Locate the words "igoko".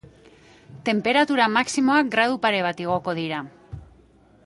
2.87-3.15